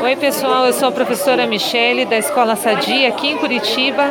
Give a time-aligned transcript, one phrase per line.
[0.00, 4.10] Oi, pessoal, eu sou a professora Michele da Escola Sadia, aqui em Curitiba.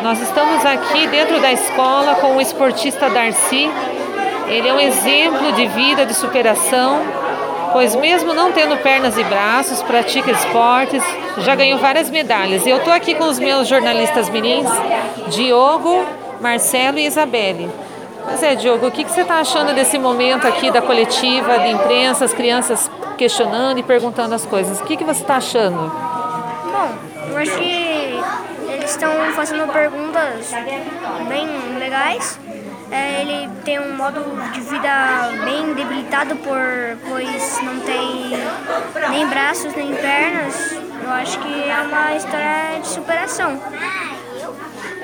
[0.00, 3.68] Nós estamos aqui dentro da escola com o esportista Darcy.
[4.48, 7.02] Ele é um exemplo de vida, de superação,
[7.72, 11.02] pois, mesmo não tendo pernas e braços, pratica esportes,
[11.38, 12.64] já ganhou várias medalhas.
[12.64, 14.68] E eu estou aqui com os meus jornalistas mirins,
[15.28, 16.06] Diogo,
[16.40, 17.68] Marcelo e Isabelle.
[18.26, 21.68] Mas é, Diogo, o que, que você está achando desse momento aqui da coletiva, de
[21.68, 24.80] imprensa, as crianças questionando e perguntando as coisas?
[24.80, 25.90] O que, que você está achando?
[26.72, 26.94] Bom,
[27.30, 28.20] eu acho que
[28.68, 30.52] eles estão fazendo perguntas
[31.28, 31.46] bem
[31.78, 32.38] legais.
[32.90, 34.20] É, ele tem um modo
[34.52, 36.60] de vida bem debilitado, por,
[37.08, 38.38] pois não tem
[39.10, 40.72] nem braços nem pernas.
[41.02, 43.60] Eu acho que é uma história de superação.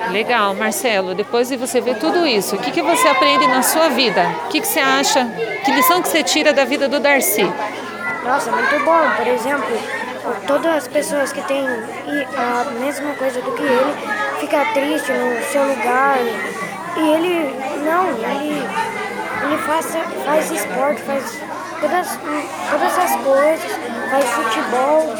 [0.09, 1.13] Legal, Marcelo.
[1.13, 4.23] Depois de você ver tudo isso, o que, que você aprende na sua vida?
[4.45, 5.25] O que, que você acha?
[5.63, 7.43] Que lição que você tira da vida do Darcy?
[8.23, 9.09] Nossa, muito bom.
[9.17, 9.67] Por exemplo,
[10.47, 13.93] todas as pessoas que têm a mesma coisa do que ele
[14.39, 16.17] fica triste no seu lugar.
[16.97, 17.55] E ele
[17.85, 18.67] não, ele,
[19.43, 21.39] ele faz, faz esporte, faz
[21.79, 22.19] todas,
[22.69, 23.71] todas as coisas,
[24.09, 25.15] faz futebol,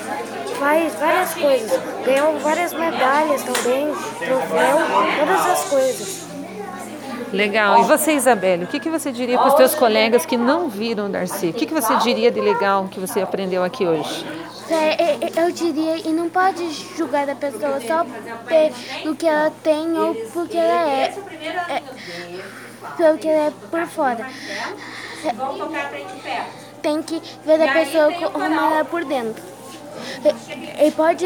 [0.61, 1.81] faz várias coisas.
[2.05, 3.87] Ganhou várias medalhas também,
[4.19, 4.77] troféu,
[5.19, 6.27] todas as coisas.
[7.33, 7.81] Legal.
[7.81, 11.07] E você, Isabelle, o que, que você diria para os teus colegas que não viram
[11.07, 11.49] o Darcy?
[11.49, 14.25] O que, que você diria de legal que você aprendeu aqui hoje?
[15.35, 18.05] Eu diria, e não pode julgar a pessoa só
[18.45, 21.15] pelo que ela tem ou porque ela é,
[21.69, 21.83] é
[22.95, 24.29] pelo que ela é por fora.
[26.81, 29.50] Tem que ver a pessoa como ela é por dentro.
[30.77, 31.25] Ele pode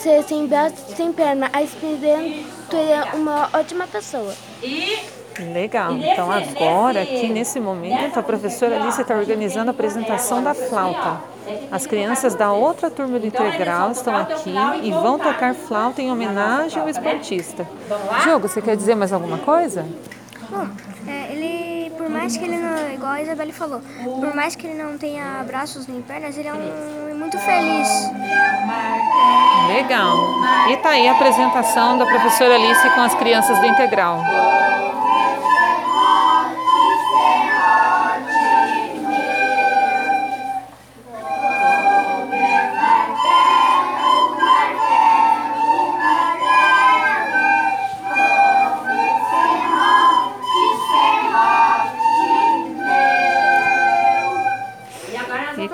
[0.00, 4.34] ser sem braço, sem perna, a experiência é uma ótima pessoa.
[5.52, 5.92] Legal.
[5.92, 11.20] Então agora, aqui nesse momento, a professora Alice está organizando a apresentação da flauta.
[11.70, 16.82] As crianças da outra turma do integral estão aqui e vão tocar flauta em homenagem
[16.82, 17.66] ao esportista.
[18.22, 19.86] Diogo, você quer dizer mais alguma coisa?
[20.50, 20.66] Bom,
[21.06, 24.82] é, ele, por mais que ele não, igual a Isabelle falou, por mais que ele
[24.82, 27.88] não tenha braços nem pernas, ele é um muito feliz.
[29.68, 30.16] Legal.
[30.70, 34.22] E tá aí a apresentação da professora Alice com as crianças do integral.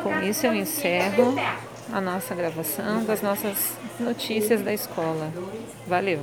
[0.05, 1.35] Com isso eu encerro
[1.91, 5.33] a nossa gravação das nossas notícias da escola.
[5.87, 6.21] Valeu!